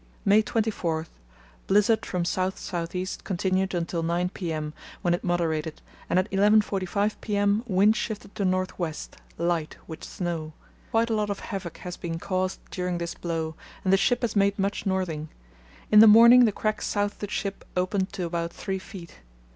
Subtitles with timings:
[0.25, 6.27] "May 24.—Blizzard from south south east continued until 9 p.m., when it moderated, and at
[6.31, 7.61] 11.45 p.m.
[7.67, 10.53] wind shifted to north west, light, with snow.
[10.89, 13.53] Quite a lot of havoc has been caused during this blow,
[13.83, 15.29] and the ship has made much northing.
[15.91, 19.19] In the morning the crack south of the ship opened to about three feet.